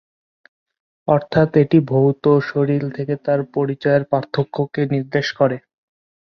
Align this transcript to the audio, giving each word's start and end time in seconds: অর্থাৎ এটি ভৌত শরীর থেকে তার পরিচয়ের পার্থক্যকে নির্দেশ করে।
অর্থাৎ 1.07 1.49
এটি 1.57 1.77
ভৌত 1.89 2.23
শরীর 2.49 2.83
থেকে 2.95 3.13
তার 3.25 3.39
পরিচয়ের 3.55 4.03
পার্থক্যকে 4.11 4.81
নির্দেশ 4.93 5.27
করে। 5.39 5.57